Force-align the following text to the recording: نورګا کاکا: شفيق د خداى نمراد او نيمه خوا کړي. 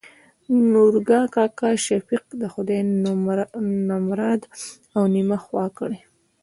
نورګا 0.71 1.21
کاکا: 1.35 1.69
شفيق 1.85 2.25
د 2.41 2.43
خداى 2.53 2.81
نمراد 3.91 4.41
او 4.95 5.03
نيمه 5.13 5.37
خوا 5.45 5.65
کړي. 5.77 5.99